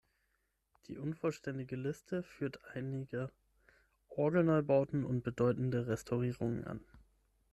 [0.87, 3.29] Die unvollständige Liste führt einige
[4.09, 6.79] Orgelneubauten und bedeutende Restaurierungen an.